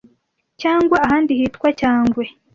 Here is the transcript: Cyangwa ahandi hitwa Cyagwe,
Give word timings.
Cyangwa 0.61 0.97
ahandi 1.05 1.31
hitwa 1.39 1.67
Cyagwe, 1.79 2.23